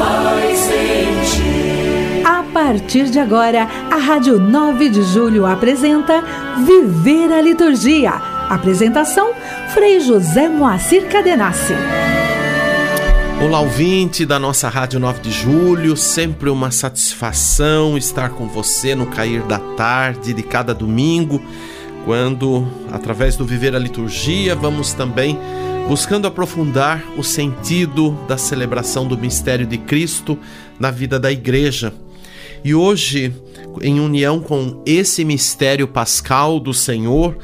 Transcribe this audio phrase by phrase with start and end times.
[0.00, 0.70] mais.
[2.24, 6.24] A partir de agora, a Rádio 9 de Julho apresenta
[6.66, 8.12] Viver a Liturgia.
[8.48, 9.32] Apresentação:
[9.74, 11.74] Frei José Moacir Cadenassi.
[13.42, 19.06] Olá, ouvinte da nossa Rádio 9 de Julho, sempre uma satisfação estar com você no
[19.06, 21.40] cair da tarde de cada domingo,
[22.04, 25.38] quando, através do Viver a Liturgia, vamos também
[25.90, 30.38] buscando aprofundar o sentido da celebração do mistério de Cristo
[30.78, 31.92] na vida da igreja.
[32.62, 33.34] E hoje,
[33.82, 37.36] em união com esse mistério pascal do Senhor,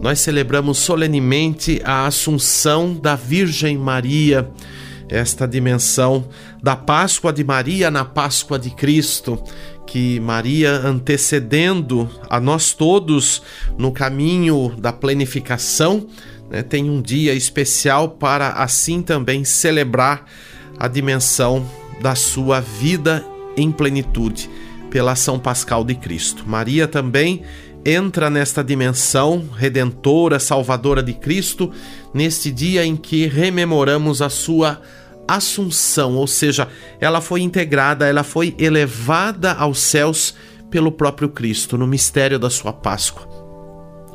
[0.00, 4.50] nós celebramos solenemente a Assunção da Virgem Maria
[5.10, 6.28] esta dimensão
[6.62, 9.42] da Páscoa de Maria na Páscoa de Cristo,
[9.86, 13.42] que Maria antecedendo a nós todos
[13.76, 16.06] no caminho da plenificação,
[16.50, 20.26] né, tem um dia especial para assim também celebrar
[20.78, 21.64] a dimensão
[22.00, 23.24] da sua vida
[23.56, 24.50] em plenitude
[24.90, 26.44] pela ação pascal de Cristo.
[26.46, 27.42] Maria também
[27.84, 31.72] entra nesta dimensão redentora, salvadora de Cristo,
[32.12, 34.80] neste dia em que rememoramos a sua
[35.26, 36.68] assunção, ou seja,
[37.00, 40.34] ela foi integrada, ela foi elevada aos céus
[40.70, 43.39] pelo próprio Cristo no mistério da sua Páscoa.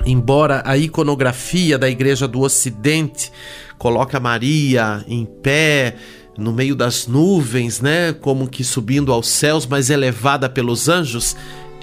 [0.05, 3.31] Embora a iconografia da Igreja do Ocidente
[3.77, 5.95] coloca Maria em pé,
[6.37, 11.35] no meio das nuvens, né, como que subindo aos céus, mas elevada pelos anjos,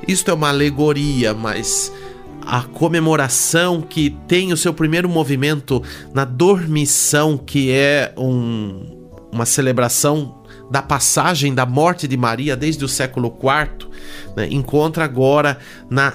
[0.06, 1.92] isto é uma alegoria, mas
[2.44, 5.82] a comemoração que tem o seu primeiro movimento
[6.14, 9.00] na dormição, que é um
[9.32, 13.88] uma celebração da passagem da morte de Maria desde o século IV,
[14.36, 16.12] né, encontra agora na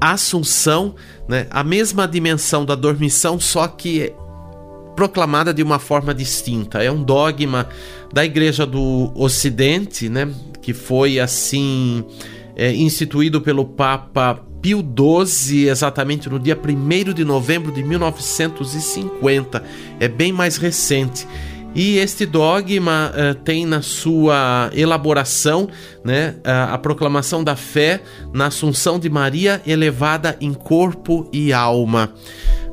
[0.00, 0.94] Assunção
[1.28, 4.12] né, a mesma dimensão da dormição, só que
[4.96, 6.82] proclamada de uma forma distinta.
[6.82, 7.68] É um dogma
[8.12, 10.28] da Igreja do Ocidente, né,
[10.62, 12.04] que foi assim
[12.56, 19.62] é, instituído pelo Papa Pio XII, exatamente no dia 1 de novembro de 1950.
[20.00, 21.28] É bem mais recente.
[21.78, 25.68] E este dogma uh, tem na sua elaboração
[26.04, 28.02] né, a, a proclamação da fé
[28.34, 32.12] na Assunção de Maria elevada em corpo e alma.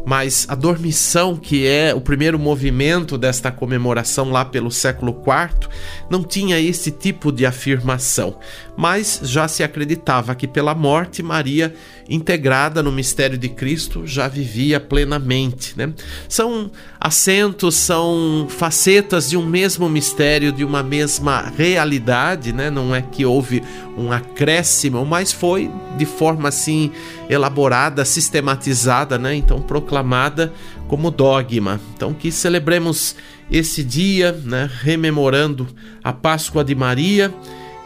[0.08, 5.70] Mas a dormição, que é o primeiro movimento desta comemoração lá pelo século IV,
[6.10, 8.40] não tinha esse tipo de afirmação,
[8.78, 11.74] mas já se acreditava que pela morte Maria,
[12.10, 15.74] integrada no mistério de Cristo, já vivia plenamente.
[15.78, 15.94] Né?
[16.28, 16.70] São
[17.00, 22.70] acentos, são facetas de um mesmo mistério, de uma mesma realidade, né?
[22.70, 23.64] não é que houve
[23.98, 26.92] um acréscimo, mas foi de forma assim
[27.30, 29.36] elaborada, sistematizada, né?
[29.36, 30.54] então proclamada
[30.88, 31.80] como dogma.
[31.96, 33.16] Então que celebremos
[33.50, 34.70] esse dia, né?
[34.82, 35.68] rememorando
[36.04, 37.34] a Páscoa de Maria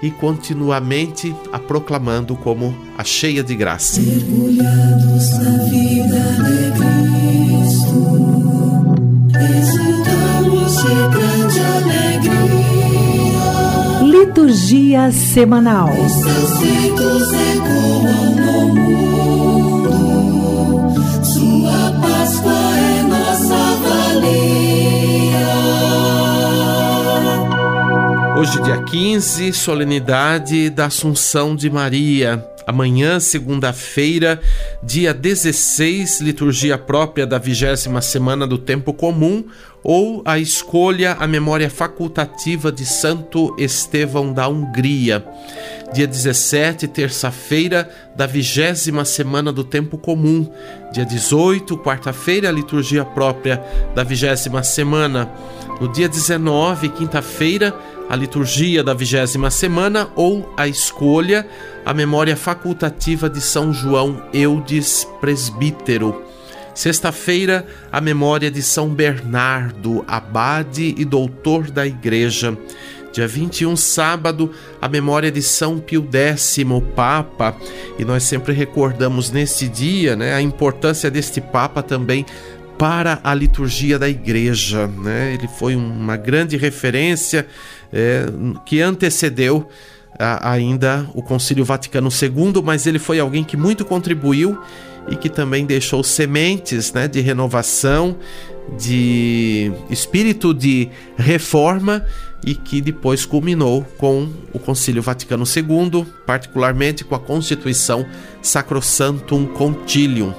[0.02, 4.00] e continuamente a proclamando como a cheia de graça.
[4.02, 8.00] Mergulhados na vida de Cristo,
[9.60, 12.50] exultamos de grande alegria.
[14.04, 15.90] Liturgia semanal.
[15.90, 19.69] Os seus ecoam no mundo,
[28.40, 32.42] Hoje, dia 15, solenidade da Assunção de Maria.
[32.66, 34.40] Amanhã, segunda-feira,
[34.82, 39.44] dia 16, liturgia própria da vigésima semana do Tempo Comum,
[39.84, 45.22] ou a escolha, a memória facultativa de Santo Estevão da Hungria.
[45.92, 50.50] Dia 17, terça-feira, da vigésima semana do Tempo Comum.
[50.94, 53.62] Dia 18, quarta-feira, liturgia própria
[53.94, 55.30] da vigésima semana.
[55.82, 57.74] No dia 19, quinta-feira,
[58.10, 61.48] a liturgia da vigésima semana ou a escolha,
[61.86, 66.24] a memória facultativa de São João Eudes Presbítero.
[66.74, 72.58] Sexta-feira, a memória de São Bernardo, abade e doutor da Igreja.
[73.12, 74.52] Dia 21, sábado,
[74.82, 76.58] a memória de São Pio X,
[76.96, 77.56] Papa,
[77.98, 82.26] e nós sempre recordamos neste dia né, a importância deste Papa também
[82.80, 84.88] para a liturgia da igreja.
[84.88, 85.34] Né?
[85.34, 87.46] Ele foi uma grande referência
[87.92, 88.26] é,
[88.66, 89.68] que antecedeu
[90.18, 94.60] a, ainda o Concílio Vaticano II, mas ele foi alguém que muito contribuiu
[95.10, 98.18] e que também deixou sementes né, de renovação,
[98.78, 102.06] de espírito de reforma
[102.46, 108.06] e que depois culminou com o Concílio Vaticano II, particularmente com a Constituição
[108.42, 110.34] Sacrosantum Concilium.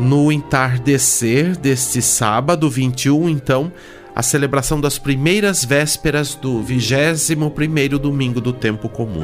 [0.00, 3.72] No entardecer deste sábado 21, então,
[4.14, 9.22] a celebração das primeiras vésperas do vigésimo primeiro domingo do tempo comum.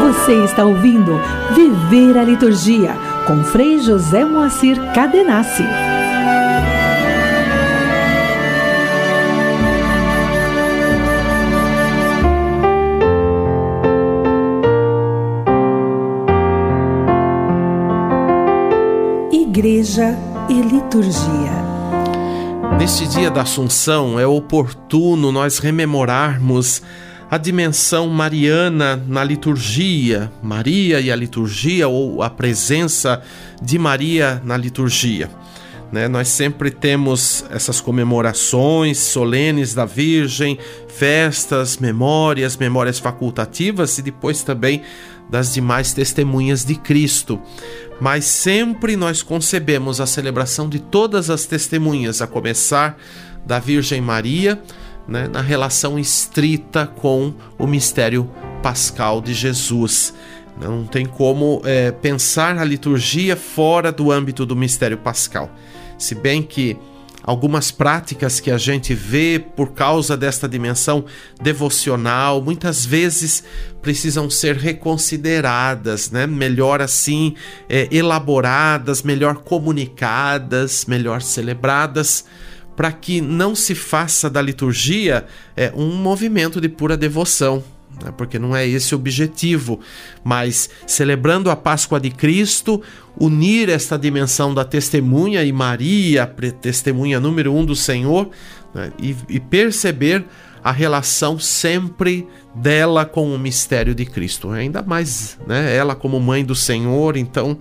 [0.00, 1.20] Você está ouvindo
[1.54, 2.94] Viver a Liturgia
[3.26, 5.64] com Frei José Moacir Cadenassi.
[19.30, 21.52] Igreja e Liturgia.
[22.78, 26.82] Neste dia da Assunção é oportuno nós rememorarmos
[27.30, 33.22] a dimensão mariana na liturgia, Maria e a liturgia, ou a presença
[33.60, 35.30] de Maria na liturgia.
[35.92, 36.08] Né?
[36.08, 40.58] Nós sempre temos essas comemorações solenes da Virgem,
[40.88, 44.82] festas, memórias, memórias facultativas e depois também
[45.32, 47.40] das demais testemunhas de Cristo
[48.02, 52.98] mas sempre nós concebemos a celebração de todas as testemunhas, a começar
[53.46, 54.60] da Virgem Maria,
[55.06, 58.28] né, na relação estrita com o mistério
[58.60, 60.12] pascal de Jesus.
[60.60, 65.48] Não tem como é, pensar a liturgia fora do âmbito do mistério pascal.
[65.96, 66.76] Se bem que
[67.22, 71.04] algumas práticas que a gente vê por causa desta dimensão
[71.40, 73.44] devocional, muitas vezes
[73.80, 76.26] precisam ser reconsideradas, né?
[76.26, 77.34] melhor assim,
[77.68, 82.24] é, elaboradas, melhor comunicadas, melhor celebradas,
[82.74, 85.26] para que não se faça da liturgia
[85.56, 87.62] é, um movimento de pura devoção,
[88.02, 88.12] né?
[88.16, 89.80] porque não é esse o objetivo,
[90.24, 92.82] mas celebrando a Páscoa de Cristo,
[93.18, 96.26] unir esta dimensão da testemunha e Maria,
[96.60, 98.30] testemunha número um do Senhor,
[98.74, 98.92] né?
[99.00, 100.24] e, e perceber
[100.64, 104.50] a relação sempre dela com o mistério de Cristo.
[104.50, 105.74] Ainda mais, né?
[105.74, 107.58] Ela como mãe do Senhor, então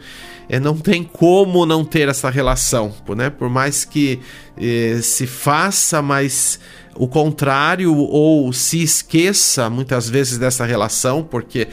[0.47, 3.29] é, não tem como não ter essa relação, né?
[3.29, 4.19] Por mais que
[4.57, 6.59] eh, se faça, mas
[6.95, 11.67] o contrário ou se esqueça muitas vezes dessa relação, porque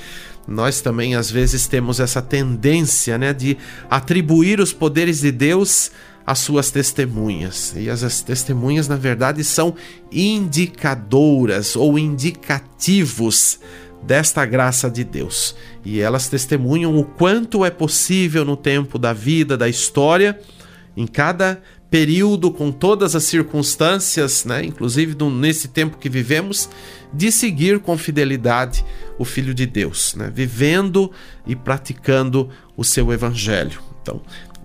[0.47, 3.57] nós também às vezes temos essa tendência, né, de
[3.91, 5.91] atribuir os poderes de Deus
[6.27, 7.75] às suas testemunhas.
[7.77, 9.75] E as, as testemunhas, na verdade, são
[10.11, 13.61] indicadoras ou indicativos
[14.03, 15.55] desta graça de Deus.
[15.85, 20.39] E elas testemunham o quanto é possível no tempo da vida, da história,
[20.97, 26.69] em cada período, com todas as circunstâncias, né, inclusive nesse tempo que vivemos,
[27.13, 28.85] de seguir com fidelidade
[29.19, 31.11] o Filho de Deus, né, vivendo
[31.47, 33.81] e praticando o seu Evangelho.
[34.03, 34.21] Então,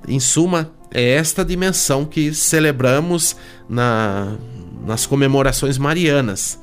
[0.07, 3.35] em suma, é esta dimensão que celebramos
[3.67, 4.37] na,
[4.85, 6.59] nas comemorações marianas.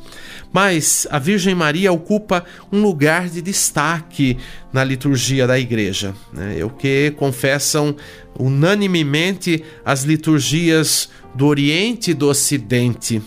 [0.52, 4.36] Mas a Virgem Maria ocupa um lugar de destaque
[4.72, 6.14] na liturgia da igreja.
[6.32, 6.58] Né?
[6.58, 7.94] É o que confessam
[8.38, 13.22] unanimemente as liturgias do Oriente e do Ocidente,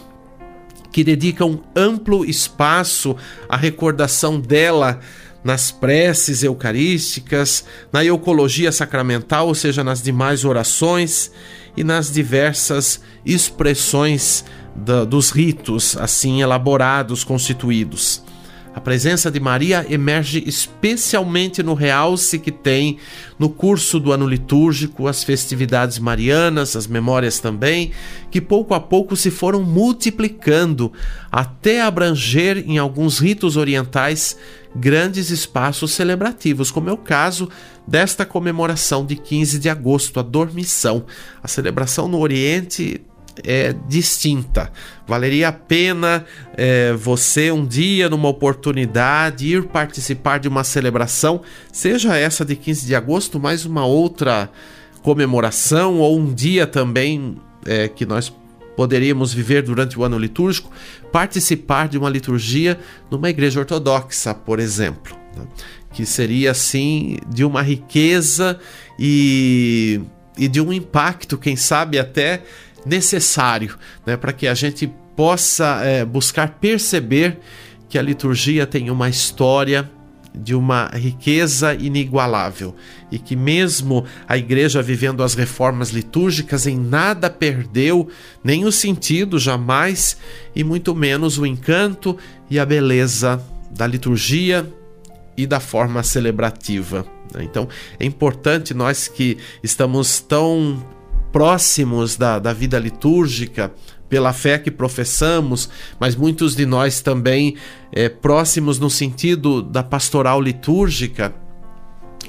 [0.92, 3.16] que dedicam amplo espaço
[3.48, 5.00] à recordação dela
[5.44, 11.32] nas preces eucarísticas, na eucologia sacramental, ou seja, nas demais orações
[11.76, 18.24] e nas diversas expressões da, dos ritos assim elaborados, constituídos.
[18.76, 22.98] A presença de Maria emerge especialmente no realce que tem
[23.38, 27.92] no curso do ano litúrgico, as festividades marianas, as memórias também,
[28.32, 30.92] que pouco a pouco se foram multiplicando
[31.32, 34.36] até abranger em alguns ritos orientais
[34.76, 37.48] grandes espaços celebrativos, como é o caso
[37.88, 41.06] desta comemoração de 15 de agosto, a Dormição.
[41.44, 43.02] A celebração no Oriente
[43.44, 44.72] é distinta.
[45.08, 46.26] Valeria a pena
[46.56, 52.86] é, você um dia, numa oportunidade, ir participar de uma celebração, seja essa de 15
[52.86, 54.50] de agosto, mais uma outra
[55.02, 58.34] comemoração, ou um dia também é, que nós
[58.76, 60.72] poderíamos viver durante o ano litúrgico,
[61.12, 65.46] participar de uma liturgia numa igreja ortodoxa, por exemplo, né?
[65.94, 68.60] que seria assim de uma riqueza
[68.98, 70.02] e,
[70.38, 72.42] e de um impacto, quem sabe até
[72.86, 77.40] necessário né, para que a gente possa é, buscar perceber
[77.90, 79.90] que a liturgia tem uma história
[80.36, 82.76] de uma riqueza inigualável
[83.12, 88.10] e que, mesmo a igreja vivendo as reformas litúrgicas, em nada perdeu
[88.44, 90.18] nem o sentido jamais
[90.56, 92.18] e muito menos o encanto
[92.50, 94.68] e a beleza da liturgia
[95.38, 97.06] e da forma celebrativa.
[97.34, 97.44] Né.
[97.44, 97.68] Então
[98.00, 100.84] é importante nós que estamos tão
[101.34, 103.74] próximos da, da vida litúrgica,
[104.08, 105.68] pela fé que professamos,
[106.00, 107.56] mas muitos de nós também
[107.92, 111.34] é, próximos no sentido da pastoral litúrgica,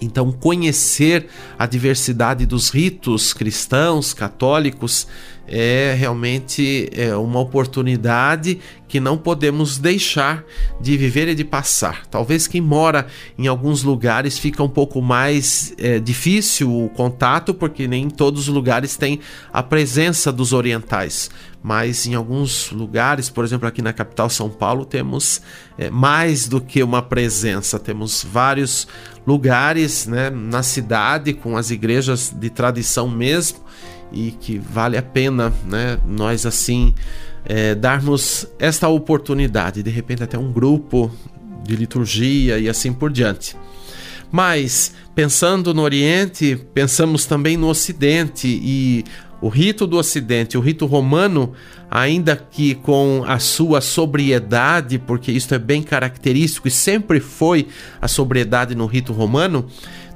[0.00, 1.26] Então, conhecer
[1.58, 5.06] a diversidade dos ritos cristãos, católicos,
[5.46, 8.58] é realmente é uma oportunidade
[8.88, 10.44] que não podemos deixar
[10.80, 12.06] de viver e de passar.
[12.06, 17.88] Talvez quem mora em alguns lugares fica um pouco mais é, difícil o contato, porque
[17.88, 19.20] nem todos os lugares têm
[19.52, 21.30] a presença dos orientais.
[21.62, 25.40] Mas em alguns lugares, por exemplo, aqui na capital São Paulo, temos
[25.78, 27.78] é, mais do que uma presença.
[27.78, 28.86] Temos vários
[29.26, 33.58] lugares né, na cidade com as igrejas de tradição mesmo
[34.12, 36.94] e que vale a pena né, nós assim
[37.44, 41.10] é, darmos esta oportunidade, de repente até um grupo
[41.62, 43.56] de liturgia e assim por diante.
[44.30, 49.04] Mas pensando no Oriente, pensamos também no Ocidente e
[49.44, 51.52] o rito do Ocidente, o rito romano,
[51.90, 57.68] ainda que com a sua sobriedade, porque isso é bem característico e sempre foi
[58.00, 59.66] a sobriedade no rito romano,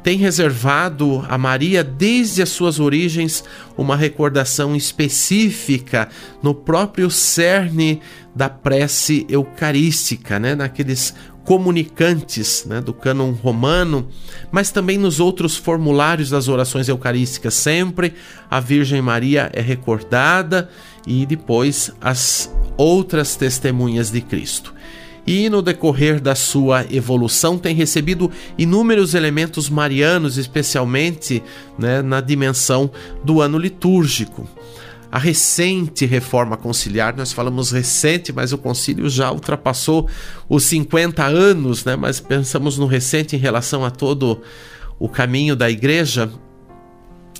[0.09, 3.45] tem reservado a Maria desde as suas origens
[3.77, 6.09] uma recordação específica
[6.43, 8.01] no próprio cerne
[8.35, 10.55] da prece eucarística, né?
[10.55, 12.81] naqueles comunicantes né?
[12.81, 14.09] do cânon romano,
[14.51, 17.53] mas também nos outros formulários das orações eucarísticas.
[17.53, 18.15] Sempre
[18.51, 20.71] a Virgem Maria é recordada
[21.07, 24.73] e depois as outras testemunhas de Cristo
[25.29, 31.43] e no decorrer da sua evolução tem recebido inúmeros elementos marianos, especialmente
[31.79, 32.91] né, na dimensão
[33.23, 34.49] do ano litúrgico.
[35.13, 40.09] A recente reforma conciliar, nós falamos recente, mas o concílio já ultrapassou
[40.49, 41.95] os 50 anos, né?
[41.95, 44.41] mas pensamos no recente em relação a todo
[44.99, 46.33] o caminho da igreja.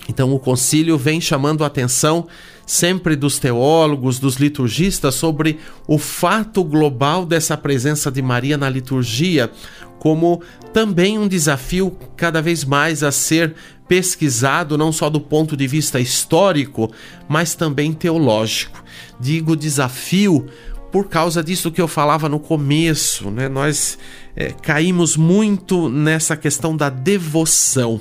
[0.09, 2.27] Então o concílio vem chamando a atenção
[2.67, 9.51] sempre dos teólogos, dos liturgistas, sobre o fato global dessa presença de Maria na liturgia,
[9.99, 13.55] como também um desafio cada vez mais a ser
[13.89, 16.93] pesquisado, não só do ponto de vista histórico,
[17.27, 18.85] mas também teológico.
[19.19, 20.47] Digo desafio
[20.93, 23.49] por causa disso que eu falava no começo, né?
[23.49, 23.99] Nós
[24.41, 28.01] é, caímos muito nessa questão da devoção,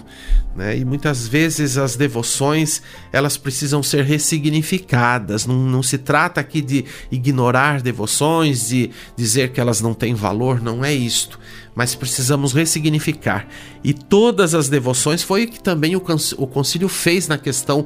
[0.55, 0.77] né?
[0.77, 2.79] E muitas vezes as devoções
[3.11, 5.47] elas precisam ser ressignificadas.
[5.47, 10.61] Não, não se trata aqui de ignorar devoções, de dizer que elas não têm valor,
[10.61, 11.39] não é isto
[11.77, 13.47] mas precisamos ressignificar.
[13.83, 16.03] E todas as devoções foi o que também o,
[16.39, 17.85] o concílio fez na questão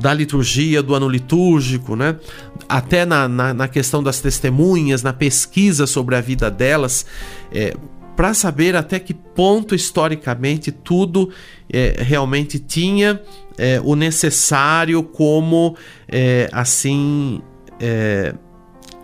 [0.00, 2.16] da liturgia, do ano litúrgico, né?
[2.68, 7.06] até na, na, na questão das testemunhas, na pesquisa sobre a vida delas.
[7.52, 7.76] É,
[8.16, 11.30] para saber até que ponto historicamente tudo
[11.72, 13.22] é, realmente tinha
[13.56, 15.76] é, o necessário como
[16.08, 17.40] é, assim
[17.78, 18.34] é,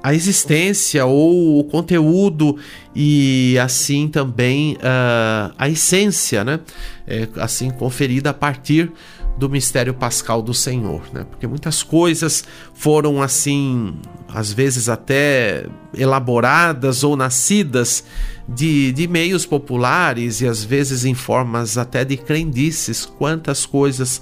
[0.05, 2.59] a existência ou o conteúdo
[2.95, 6.61] e assim também uh, a essência, né?
[7.07, 8.93] É, assim conferida a partir
[9.39, 11.25] do mistério pascal do Senhor, né?
[11.31, 12.45] Porque muitas coisas
[12.75, 13.95] foram assim,
[14.29, 15.65] às vezes até
[15.97, 18.05] elaboradas ou nascidas
[18.47, 23.07] de, de meios populares e às vezes em formas até de crendices.
[23.07, 24.21] Quantas coisas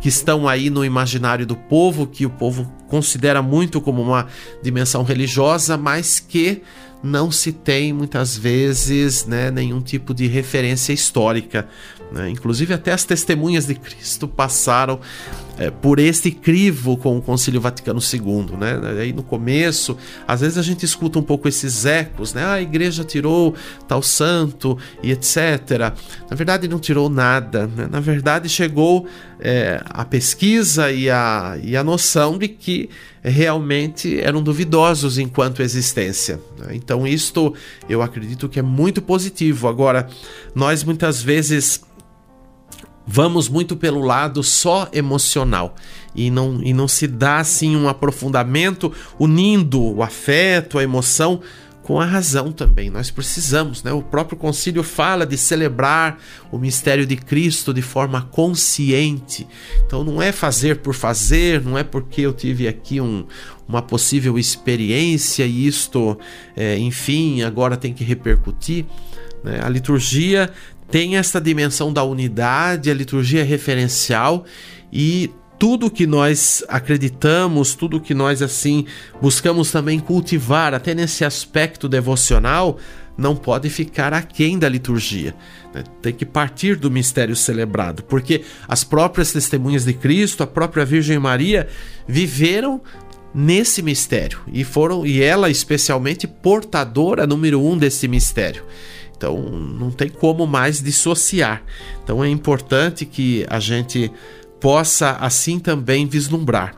[0.00, 4.26] que estão aí no imaginário do povo, que o povo considera muito como uma
[4.62, 6.62] dimensão religiosa, mas que
[7.02, 11.68] não se tem muitas vezes né, nenhum tipo de referência histórica.
[12.10, 12.30] Né?
[12.30, 15.00] Inclusive, até as testemunhas de Cristo passaram
[15.58, 18.56] é, por este crivo com o Concílio Vaticano II.
[18.56, 19.00] Né?
[19.00, 19.96] Aí no começo,
[20.26, 22.44] às vezes a gente escuta um pouco esses ecos, né?
[22.44, 23.54] Ah, a igreja tirou
[23.86, 25.92] tal santo e etc.
[26.30, 27.66] Na verdade, não tirou nada.
[27.66, 27.88] Né?
[27.90, 29.06] Na verdade, chegou
[29.40, 32.88] é, a pesquisa e a, e a noção de que
[33.22, 36.40] realmente eram duvidosos enquanto existência.
[36.58, 36.74] Né?
[36.74, 37.52] Então, isto
[37.88, 39.66] eu acredito que é muito positivo.
[39.66, 40.08] Agora,
[40.54, 41.82] nós muitas vezes
[43.08, 45.74] vamos muito pelo lado só emocional
[46.14, 51.40] e não, e não se dá assim um aprofundamento unindo o afeto, a emoção
[51.82, 52.90] com a razão também.
[52.90, 53.90] Nós precisamos, né?
[53.92, 56.18] O próprio concílio fala de celebrar
[56.52, 59.48] o mistério de Cristo de forma consciente.
[59.86, 63.24] Então não é fazer por fazer, não é porque eu tive aqui um,
[63.66, 66.18] uma possível experiência e isto,
[66.54, 68.84] é, enfim, agora tem que repercutir.
[69.42, 69.60] Né?
[69.64, 70.52] A liturgia
[70.90, 74.44] tem essa dimensão da unidade, a liturgia é referencial
[74.92, 78.86] e tudo que nós acreditamos, tudo que nós assim
[79.20, 82.78] buscamos também cultivar, até nesse aspecto devocional,
[83.16, 85.34] não pode ficar aquém da liturgia.
[85.74, 85.82] Né?
[86.00, 91.18] Tem que partir do mistério celebrado, porque as próprias testemunhas de Cristo, a própria Virgem
[91.18, 91.66] Maria,
[92.06, 92.80] viveram
[93.34, 98.64] nesse mistério e foram e ela especialmente portadora número um desse mistério.
[99.18, 101.62] Então não tem como mais dissociar.
[102.02, 104.10] Então é importante que a gente
[104.60, 106.74] possa assim também vislumbrar.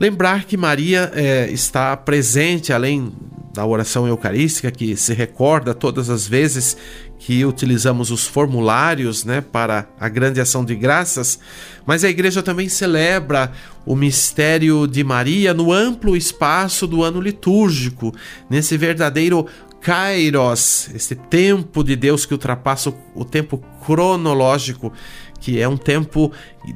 [0.00, 3.12] Lembrar que Maria é, está presente, além
[3.52, 6.76] da oração eucarística, que se recorda todas as vezes
[7.18, 11.38] que utilizamos os formulários né, para a grande ação de graças,
[11.86, 13.52] mas a igreja também celebra
[13.86, 18.12] o mistério de Maria no amplo espaço do ano litúrgico,
[18.50, 19.46] nesse verdadeiro
[19.84, 24.90] kairos, esse tempo de Deus que ultrapassa o tempo cronológico,
[25.38, 26.32] que é um tempo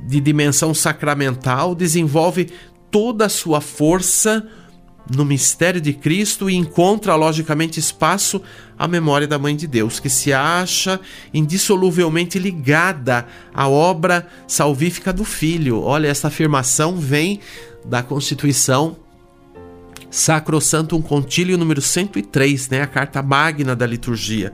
[0.06, 2.50] de dimensão sacramental, desenvolve
[2.90, 4.46] toda a sua força
[5.10, 8.42] no mistério de Cristo e encontra logicamente espaço
[8.78, 11.00] à memória da Mãe de Deus, que se acha
[11.32, 15.80] indissoluvelmente ligada à obra salvífica do Filho.
[15.80, 17.40] Olha, essa afirmação vem
[17.86, 18.98] da Constituição
[20.10, 24.52] Sacrosantum Concílio número 103, né, a carta magna da liturgia.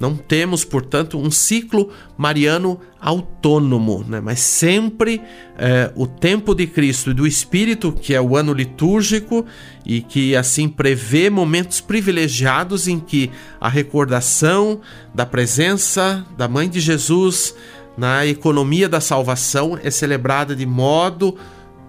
[0.00, 4.18] Não temos, portanto, um ciclo mariano autônomo, né?
[4.18, 5.20] mas sempre
[5.58, 9.44] é, o tempo de Cristo e do Espírito, que é o ano litúrgico,
[9.84, 13.30] e que assim prevê momentos privilegiados em que
[13.60, 14.80] a recordação
[15.14, 17.54] da presença da Mãe de Jesus
[17.94, 21.36] na economia da salvação é celebrada de modo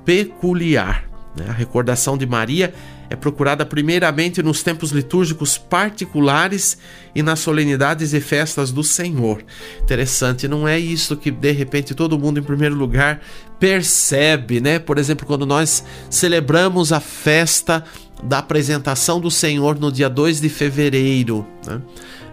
[0.03, 1.09] peculiar.
[1.33, 1.45] Né?
[1.47, 2.73] A recordação de Maria é
[3.15, 6.77] procurada primeiramente nos tempos litúrgicos particulares
[7.13, 9.43] e nas solenidades e festas do Senhor.
[9.81, 13.21] Interessante, não é isso que de repente todo mundo, em primeiro lugar,
[13.59, 14.79] percebe, né?
[14.79, 17.83] Por exemplo, quando nós celebramos a festa
[18.23, 21.81] da apresentação do Senhor no dia 2 de fevereiro, né?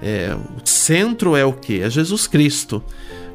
[0.00, 1.80] É, o centro é o que?
[1.80, 2.82] É Jesus Cristo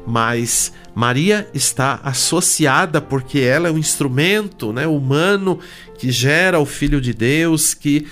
[0.06, 5.58] mas Maria está associada porque ela é um instrumento né, humano
[5.98, 8.06] que gera o Filho de Deus, que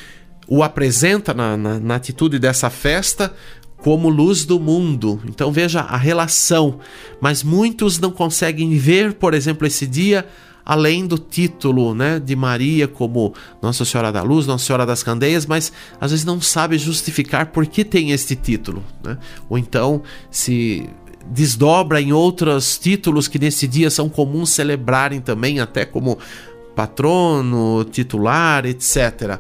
[0.46, 3.32] o apresenta na, na, na atitude dessa festa
[3.76, 5.20] como luz do mundo.
[5.28, 6.78] Então veja a relação.
[7.20, 10.26] Mas muitos não conseguem ver, por exemplo, esse dia
[10.64, 15.44] além do título né, de Maria como Nossa Senhora da Luz, Nossa Senhora das Candeias,
[15.44, 18.82] mas às vezes não sabe justificar por que tem este título.
[19.04, 19.18] Né?
[19.48, 20.88] Ou então se
[21.30, 26.18] desdobra em outros títulos que nesse dia são comuns celebrarem também, até como
[26.74, 29.38] patrono, titular, etc.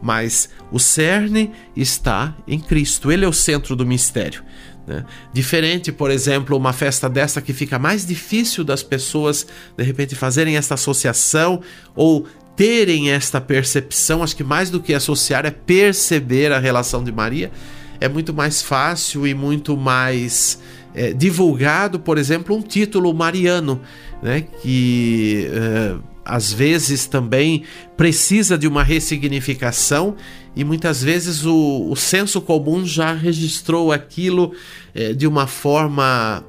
[0.00, 4.42] Mas o cerne está em Cristo, ele é o centro do mistério.
[4.86, 5.04] Né?
[5.32, 10.56] Diferente, por exemplo, uma festa dessa que fica mais difícil das pessoas de repente fazerem
[10.56, 11.60] essa associação
[11.94, 17.12] ou terem esta percepção, acho que mais do que associar é perceber a relação de
[17.12, 17.52] Maria,
[18.00, 20.58] é muito mais fácil e muito mais
[20.98, 23.80] é, divulgado, por exemplo, um título mariano,
[24.20, 27.62] né, que é, às vezes também
[27.96, 30.16] precisa de uma ressignificação
[30.56, 34.52] e muitas vezes o, o senso comum já registrou aquilo
[34.92, 36.44] é, de uma forma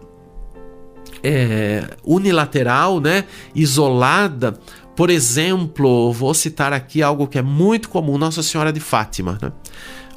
[1.24, 4.60] é, unilateral, né, isolada.
[4.96, 9.38] Por exemplo, vou citar aqui algo que é muito comum, Nossa Senhora de Fátima.
[9.40, 9.52] Né?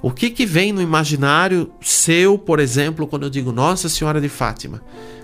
[0.02, 4.28] O que, que vem no imaginário seu, por exemplo, quando eu digo Nossa Senhora de
[4.28, 4.82] Fátima?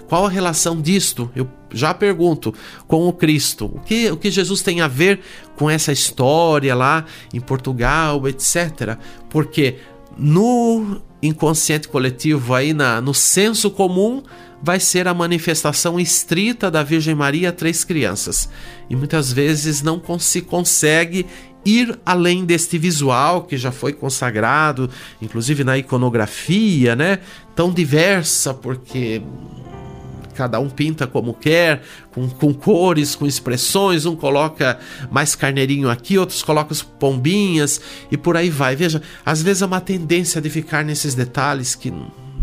[0.08, 1.30] Qual a relação disto?
[1.34, 2.54] Eu já pergunto
[2.86, 3.66] com o Cristo.
[3.66, 5.20] O que, o que Jesus tem a ver
[5.56, 8.96] com essa história lá em Portugal, etc.
[9.28, 9.76] Porque
[10.16, 14.22] no inconsciente coletivo, aí na, no senso comum,
[14.62, 18.48] vai ser a manifestação estrita da Virgem Maria a três crianças.
[18.88, 21.26] E muitas vezes não se consegue
[21.68, 24.88] ir além deste visual que já foi consagrado,
[25.20, 27.18] inclusive na iconografia, né?
[27.54, 29.22] Tão diversa, porque
[30.34, 34.78] cada um pinta como quer, com, com, cores, com expressões, um coloca
[35.10, 38.76] mais carneirinho aqui, outros colocam pombinhas e por aí vai.
[38.76, 41.92] Veja, às vezes é uma tendência de ficar nesses detalhes que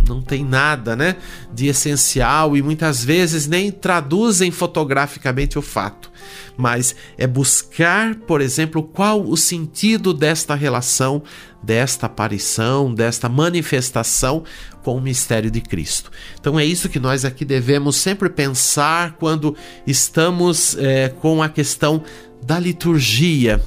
[0.07, 1.15] não tem nada, né,
[1.53, 6.11] de essencial e muitas vezes nem traduzem fotograficamente o fato.
[6.57, 11.23] Mas é buscar, por exemplo, qual o sentido desta relação,
[11.61, 14.43] desta aparição, desta manifestação
[14.83, 16.11] com o mistério de Cristo.
[16.39, 22.03] Então é isso que nós aqui devemos sempre pensar quando estamos é, com a questão
[22.45, 23.61] da liturgia,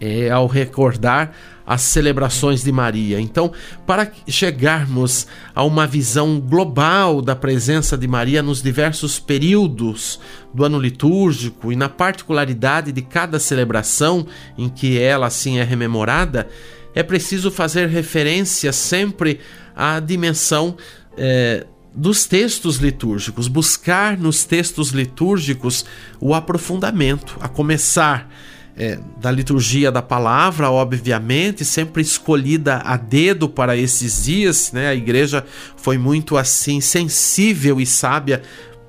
[0.00, 1.34] é, ao recordar
[1.68, 3.20] as celebrações de Maria.
[3.20, 3.52] Então,
[3.86, 10.18] para chegarmos a uma visão global da presença de Maria nos diversos períodos
[10.54, 14.26] do ano litúrgico e na particularidade de cada celebração
[14.56, 16.48] em que ela assim é rememorada,
[16.94, 19.38] é preciso fazer referência sempre
[19.76, 20.74] à dimensão.
[21.18, 25.84] É, dos textos litúrgicos, buscar nos textos litúrgicos
[26.20, 28.30] o aprofundamento, a começar
[28.78, 34.88] é, da liturgia da palavra, obviamente, sempre escolhida a dedo para esses dias, né?
[34.88, 35.44] A igreja
[35.76, 38.40] foi muito assim sensível e sábia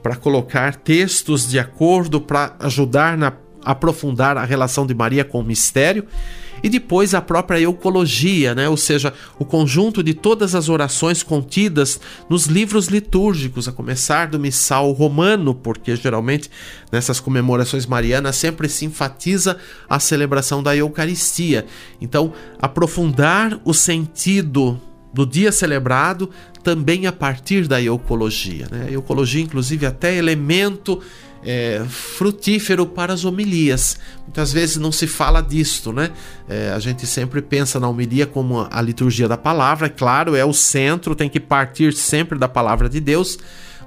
[0.03, 3.33] para colocar textos de acordo para ajudar na
[3.65, 6.05] aprofundar a relação de Maria com o mistério
[6.63, 8.67] e depois a própria eucologia, né?
[8.67, 14.39] ou seja, o conjunto de todas as orações contidas nos livros litúrgicos, a começar do
[14.39, 16.49] missal romano, porque geralmente
[16.91, 21.65] nessas comemorações marianas sempre se enfatiza a celebração da Eucaristia.
[22.01, 24.79] Então, aprofundar o sentido
[25.13, 26.29] do dia celebrado
[26.63, 28.67] também a partir da eucologia.
[28.71, 28.85] Né?
[28.87, 31.01] A eucologia, inclusive, até elemento
[31.43, 33.97] é, frutífero para as homilias.
[34.23, 36.11] Muitas vezes não se fala disto, né?
[36.47, 40.45] É, a gente sempre pensa na homilia como a liturgia da palavra, é claro, é
[40.45, 43.37] o centro, tem que partir sempre da palavra de Deus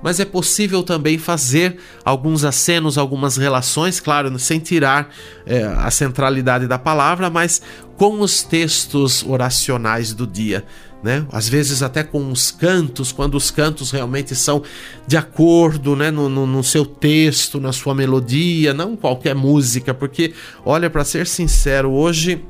[0.03, 5.09] mas é possível também fazer alguns acenos, algumas relações, claro, sem tirar
[5.47, 7.63] é, a centralidade da palavra, mas
[7.97, 10.65] com os textos oracionais do dia
[11.03, 11.27] né?
[11.33, 14.63] Às vezes até com os cantos, quando os cantos realmente são
[15.07, 16.11] de acordo, né?
[16.11, 20.33] No, no, no seu texto, na sua melodia, não qualquer música, porque,
[20.65, 22.43] olha, para ser sincero, hoje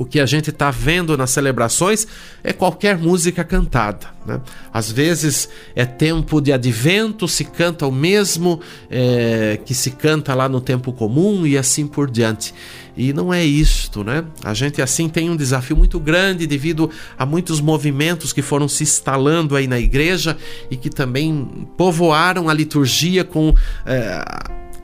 [0.00, 2.06] o que a gente está vendo nas celebrações
[2.42, 4.06] é qualquer música cantada.
[4.24, 4.40] Né?
[4.72, 10.48] Às vezes é tempo de advento, se canta o mesmo é, que se canta lá
[10.48, 12.54] no tempo comum e assim por diante.
[12.96, 14.24] E não é isto, né?
[14.42, 18.84] A gente assim tem um desafio muito grande devido a muitos movimentos que foram se
[18.84, 20.34] instalando aí na igreja
[20.70, 24.24] e que também povoaram a liturgia com é,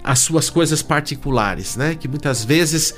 [0.04, 1.94] as suas coisas particulares, né?
[1.94, 2.94] Que muitas vezes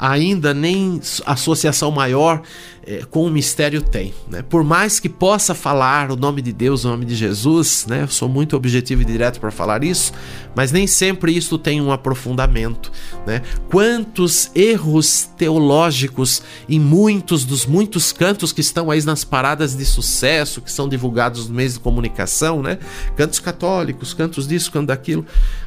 [0.00, 2.40] ainda nem associação maior
[2.86, 4.12] é, com o mistério tem.
[4.28, 4.42] Né?
[4.42, 8.02] Por mais que possa falar o nome de Deus, o nome de Jesus, né?
[8.02, 10.12] eu sou muito objetivo e direto para falar isso,
[10.54, 12.90] mas nem sempre isso tem um aprofundamento.
[13.26, 13.42] Né?
[13.70, 20.60] Quantos erros teológicos em muitos dos muitos cantos que estão aí nas paradas de sucesso,
[20.60, 22.78] que são divulgados no meios de comunicação, né?
[23.16, 25.24] cantos católicos, cantos disso, cantos daquilo.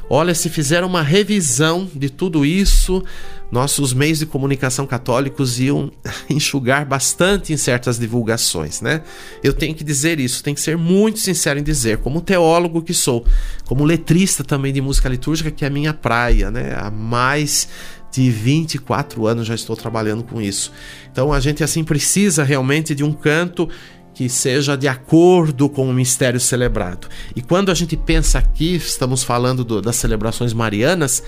[0.08, 3.02] Olha, se fizeram uma revisão de tudo isso,
[3.50, 5.90] nossos meios de comunicação católicos iam
[6.28, 7.03] enxugar bastante
[7.50, 9.02] em certas divulgações, né?
[9.42, 12.94] Eu tenho que dizer isso, tenho que ser muito sincero em dizer, como teólogo que
[12.94, 13.24] sou,
[13.64, 16.74] como letrista também de música litúrgica, que é a minha praia, né?
[16.76, 17.68] Há mais
[18.10, 20.72] de 24 anos já estou trabalhando com isso.
[21.10, 23.68] Então a gente assim precisa realmente de um canto
[24.14, 27.08] que seja de acordo com o mistério celebrado.
[27.34, 31.22] E quando a gente pensa aqui, estamos falando do, das celebrações marianas,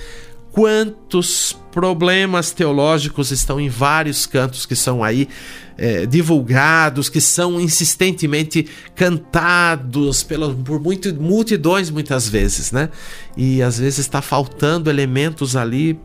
[0.53, 5.29] quantos problemas teológicos estão em vários cantos que são aí
[5.77, 12.89] é, divulgados, que são insistentemente cantados pelas, por multidões muitas vezes, né?
[13.37, 16.01] E às vezes está faltando elementos ali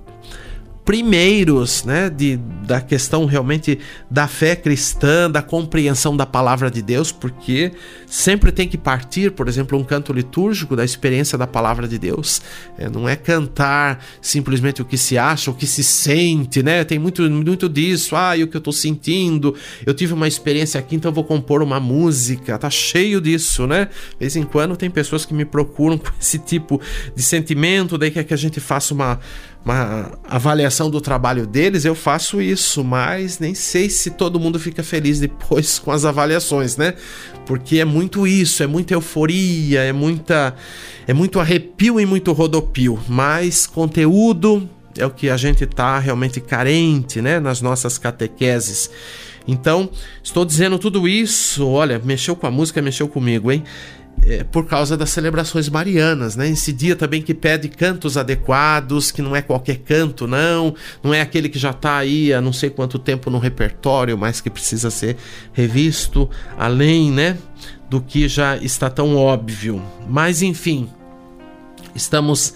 [0.91, 2.35] primeiros, né, de,
[2.67, 7.71] da questão realmente da fé cristã, da compreensão da palavra de Deus, porque
[8.05, 12.41] sempre tem que partir, por exemplo, um canto litúrgico da experiência da palavra de Deus.
[12.77, 16.83] É, não é cantar simplesmente o que se acha, o que se sente, né?
[16.83, 18.13] Tem muito, muito disso.
[18.13, 19.55] Ah, e o que eu estou sentindo?
[19.85, 22.57] Eu tive uma experiência aqui, então vou compor uma música.
[22.57, 23.85] Tá cheio disso, né?
[23.85, 26.81] De vez em quando tem pessoas que me procuram com esse tipo
[27.15, 29.21] de sentimento, daí quer que a gente faça uma
[29.63, 34.83] uma avaliação do trabalho deles, eu faço isso, mas nem sei se todo mundo fica
[34.83, 36.95] feliz depois com as avaliações, né?
[37.45, 40.55] Porque é muito isso, é muita euforia, é muita
[41.07, 46.41] é muito arrepio e muito rodopio, mas conteúdo é o que a gente tá realmente
[46.41, 48.89] carente, né, nas nossas catequeses.
[49.47, 49.89] Então,
[50.23, 53.63] estou dizendo tudo isso, olha, mexeu com a música, mexeu comigo, hein?
[54.23, 56.47] É, por causa das celebrações marianas, né?
[56.49, 61.21] Esse dia também que pede cantos adequados, que não é qualquer canto, não, não é
[61.21, 64.91] aquele que já está aí há não sei quanto tempo no repertório, mas que precisa
[64.91, 65.17] ser
[65.53, 67.37] revisto, além, né,
[67.89, 69.81] do que já está tão óbvio.
[70.07, 70.87] Mas enfim,
[71.95, 72.53] estamos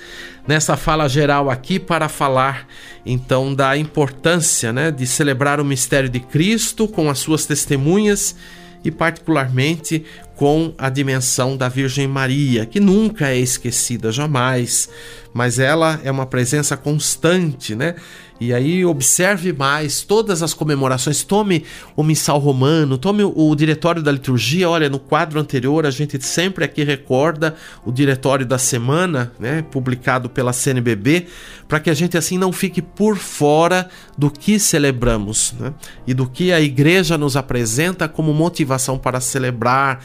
[0.47, 2.67] nessa fala geral aqui para falar
[3.03, 8.35] então da importância, né, de celebrar o mistério de Cristo com as suas testemunhas
[8.83, 14.89] e particularmente com a dimensão da Virgem Maria, que nunca é esquecida jamais,
[15.33, 17.95] mas ela é uma presença constante, né?
[18.39, 21.63] E aí observe mais todas as comemorações, tome
[21.95, 24.69] o missal romano, tome o, diretório da liturgia.
[24.69, 30.29] Olha, no quadro anterior a gente sempre aqui recorda o diretório da semana, né, publicado
[30.29, 31.27] pela CNBB,
[31.65, 35.73] para que a gente assim não fique por fora do que celebramos, né,
[36.05, 40.03] e do que a igreja nos apresenta como motivação para celebrar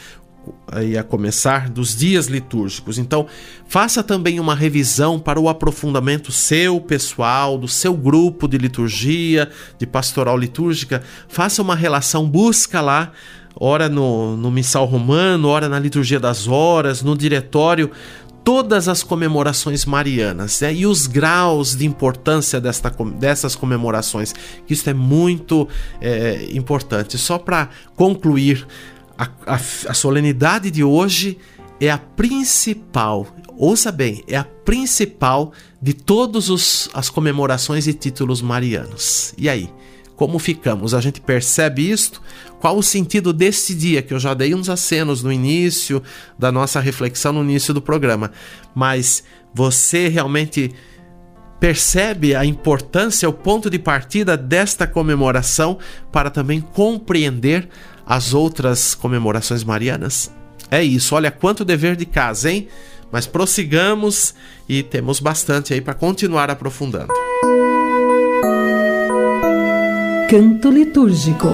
[0.67, 2.99] aí a começar dos dias litúrgicos.
[2.99, 3.27] Então,
[3.67, 9.87] faça também uma revisão para o aprofundamento seu pessoal, do seu grupo de liturgia, de
[9.87, 11.03] pastoral litúrgica.
[11.29, 13.13] Faça uma relação, busca lá,
[13.55, 17.91] ora no, no missal romano, ora na liturgia das horas, no diretório,
[18.45, 20.73] todas as comemorações marianas né?
[20.73, 24.33] e os graus de importância desta, dessas comemorações,
[24.67, 25.69] que isso é muito
[26.01, 27.19] é, importante.
[27.19, 28.67] Só para concluir,
[29.21, 31.37] a, a, a solenidade de hoje
[31.79, 39.35] é a principal, ouça bem, é a principal de todas as comemorações e títulos marianos.
[39.37, 39.71] E aí?
[40.17, 40.93] Como ficamos?
[40.93, 42.21] A gente percebe isto?
[42.59, 44.03] Qual o sentido desse dia?
[44.03, 46.03] Que eu já dei uns acenos no início
[46.39, 48.31] da nossa reflexão, no início do programa.
[48.75, 50.75] Mas você realmente
[51.59, 55.79] percebe a importância, o ponto de partida desta comemoração
[56.11, 57.69] para também compreender
[58.11, 60.33] as outras comemorações marianas?
[60.69, 62.67] É isso, olha quanto dever de casa, hein?
[63.13, 64.35] Mas prossigamos
[64.69, 67.15] e temos bastante aí para continuar aprofundando.
[70.29, 71.47] Canto litúrgico.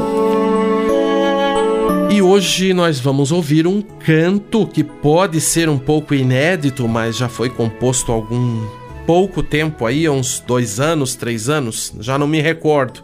[2.11, 7.29] E hoje nós vamos ouvir um canto que pode ser um pouco inédito, mas já
[7.29, 8.66] foi composto algum
[9.07, 13.03] pouco tempo aí, uns dois anos, três anos, já não me recordo.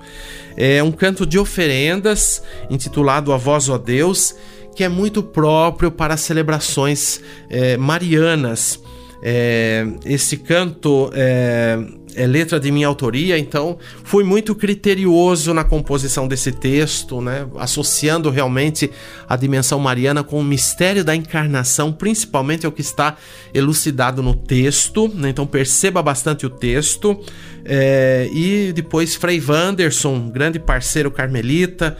[0.56, 4.34] É um canto de oferendas intitulado A Voz, ó Deus,
[4.74, 8.82] que é muito próprio para celebrações é, marianas.
[9.22, 11.78] É, esse canto é,
[12.14, 18.30] é, letra de minha autoria, então fui muito criterioso na composição desse texto, né, associando
[18.30, 18.90] realmente
[19.28, 23.16] a dimensão mariana com o mistério da encarnação, principalmente é o que está
[23.52, 27.18] elucidado no texto, né, então perceba bastante o texto.
[27.64, 31.96] É, e depois Frei Wanderson, grande parceiro carmelita.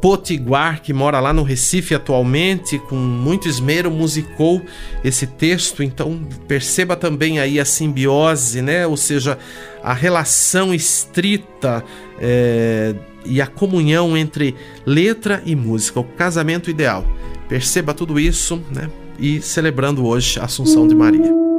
[0.00, 4.62] Potiguar, que mora lá no Recife atualmente, com muito esmero, musicou
[5.04, 5.82] esse texto.
[5.82, 8.86] Então perceba também aí a simbiose, né?
[8.86, 9.38] Ou seja,
[9.82, 11.84] a relação estrita
[12.18, 14.54] é, e a comunhão entre
[14.86, 17.04] letra e música, o casamento ideal.
[17.48, 18.88] Perceba tudo isso, né?
[19.18, 21.49] E celebrando hoje a Assunção de Maria.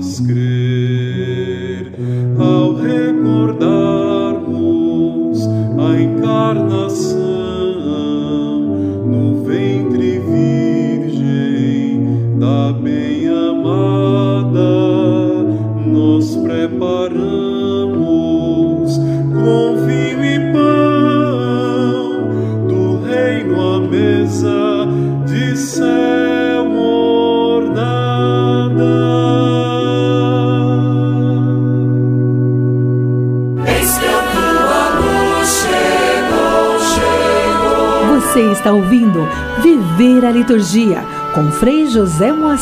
[0.00, 0.06] Ao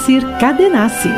[0.09, 1.11] Moacir Cadenassi.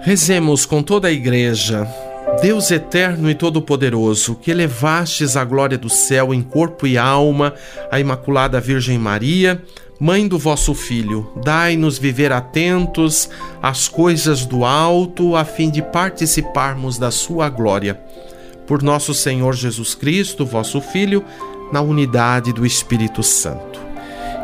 [0.00, 1.86] Rezemos com toda a igreja.
[2.40, 7.52] Deus eterno e todo-poderoso, que elevastes a glória do céu em corpo e alma
[7.90, 9.62] a Imaculada Virgem Maria,
[10.00, 13.28] Mãe do vosso Filho, dai-nos viver atentos
[13.60, 18.00] às coisas do alto, a fim de participarmos da sua glória.
[18.68, 21.24] Por nosso Senhor Jesus Cristo, vosso Filho,
[21.72, 23.80] na unidade do Espírito Santo.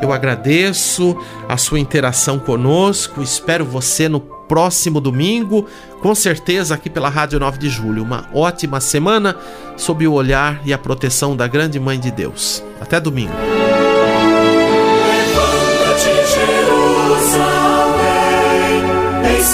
[0.00, 1.16] Eu agradeço
[1.48, 5.66] a sua interação conosco, espero você no próximo domingo,
[6.00, 8.02] com certeza aqui pela Rádio 9 de Julho.
[8.02, 9.36] Uma ótima semana
[9.76, 12.62] sob o olhar e a proteção da grande Mãe de Deus.
[12.80, 13.32] Até domingo.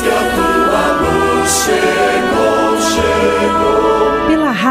[0.02, 0.29] Pela